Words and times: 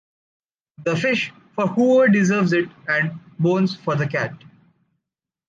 The 0.83 0.95
fish 0.97 1.31
for 1.53 1.67
whoever 1.67 2.11
deserves 2.11 2.53
it, 2.53 2.67
and 2.87 3.11
the 3.11 3.19
bones 3.37 3.75
for 3.75 3.95
the 3.95 4.07
cat. 4.07 4.33